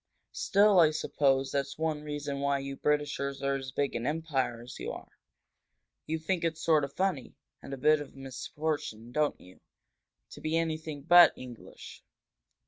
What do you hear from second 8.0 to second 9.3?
of a misfortune,